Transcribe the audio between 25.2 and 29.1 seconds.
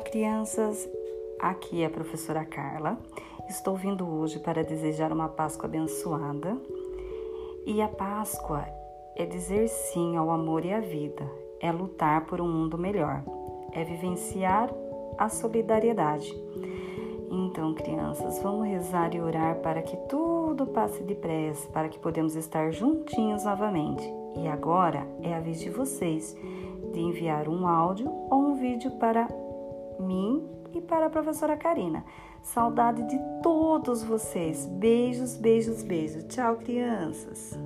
é a vez de vocês de enviar um áudio ou um vídeo